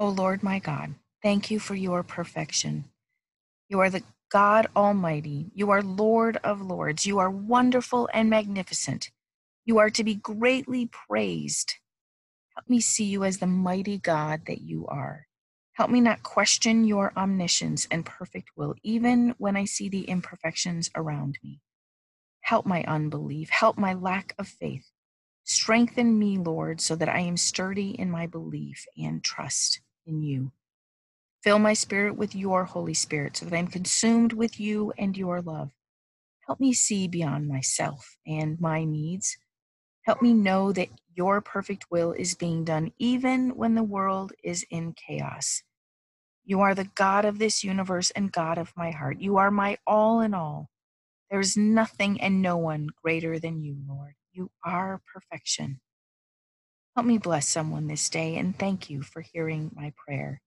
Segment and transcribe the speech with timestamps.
[0.00, 0.94] O Lord my God,
[1.24, 2.84] thank you for your perfection.
[3.68, 5.50] You are the God Almighty.
[5.54, 7.04] You are Lord of Lords.
[7.04, 9.10] You are wonderful and magnificent.
[9.64, 11.74] You are to be greatly praised.
[12.54, 15.26] Help me see you as the mighty God that you are.
[15.72, 20.92] Help me not question your omniscience and perfect will, even when I see the imperfections
[20.94, 21.60] around me.
[22.42, 23.50] Help my unbelief.
[23.50, 24.92] Help my lack of faith.
[25.42, 30.52] Strengthen me, Lord, so that I am sturdy in my belief and trust in you.
[31.44, 35.42] Fill my spirit with your Holy Spirit so that I'm consumed with you and your
[35.42, 35.70] love.
[36.46, 39.36] Help me see beyond myself and my needs.
[40.04, 44.66] Help me know that your perfect will is being done even when the world is
[44.70, 45.62] in chaos.
[46.44, 49.20] You are the God of this universe and God of my heart.
[49.20, 50.70] You are my all in all.
[51.30, 54.14] There is nothing and no one greater than you, Lord.
[54.32, 55.80] You are perfection.
[56.98, 60.42] Help me bless someone this day and thank you for hearing my prayer.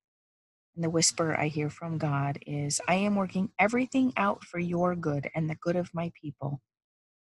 [0.75, 4.93] And the whisper I hear from God is I am working everything out for your
[4.93, 6.59] good and the good of my people.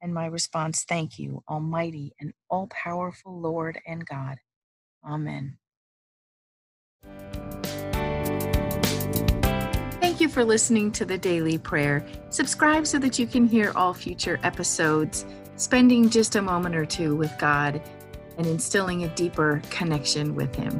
[0.01, 4.37] And my response, thank you, Almighty and all powerful Lord and God.
[5.05, 5.57] Amen.
[9.99, 12.07] Thank you for listening to the Daily Prayer.
[12.29, 15.25] Subscribe so that you can hear all future episodes,
[15.57, 17.81] spending just a moment or two with God
[18.37, 20.79] and instilling a deeper connection with Him.